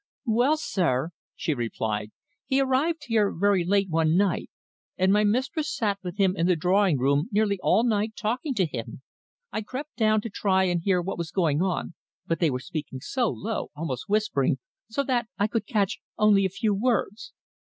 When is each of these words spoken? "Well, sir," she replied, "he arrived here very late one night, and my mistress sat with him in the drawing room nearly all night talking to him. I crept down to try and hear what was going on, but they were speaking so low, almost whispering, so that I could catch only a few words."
"Well, 0.25 0.57
sir," 0.57 1.11
she 1.35 1.53
replied, 1.53 2.09
"he 2.47 2.59
arrived 2.59 3.03
here 3.05 3.31
very 3.31 3.63
late 3.63 3.87
one 3.87 4.17
night, 4.17 4.49
and 4.97 5.13
my 5.13 5.23
mistress 5.23 5.71
sat 5.71 5.99
with 6.03 6.17
him 6.17 6.35
in 6.35 6.47
the 6.47 6.55
drawing 6.55 6.97
room 6.97 7.29
nearly 7.31 7.59
all 7.61 7.83
night 7.83 8.15
talking 8.15 8.55
to 8.55 8.65
him. 8.65 9.03
I 9.51 9.61
crept 9.61 9.95
down 9.97 10.19
to 10.21 10.29
try 10.31 10.63
and 10.63 10.81
hear 10.81 11.03
what 11.03 11.19
was 11.19 11.29
going 11.29 11.61
on, 11.61 11.93
but 12.25 12.39
they 12.39 12.49
were 12.49 12.59
speaking 12.59 12.99
so 12.99 13.29
low, 13.29 13.69
almost 13.75 14.09
whispering, 14.09 14.57
so 14.89 15.03
that 15.03 15.27
I 15.37 15.45
could 15.45 15.67
catch 15.67 15.99
only 16.17 16.45
a 16.45 16.49
few 16.49 16.73
words." 16.73 17.31